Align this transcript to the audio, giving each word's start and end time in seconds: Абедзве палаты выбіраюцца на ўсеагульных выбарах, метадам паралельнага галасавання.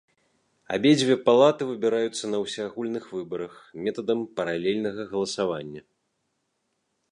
Абедзве 0.77 1.15
палаты 1.27 1.61
выбіраюцца 1.71 2.25
на 2.31 2.37
ўсеагульных 2.45 3.05
выбарах, 3.17 3.53
метадам 3.89 4.19
паралельнага 4.41 5.01
галасавання. 5.15 5.81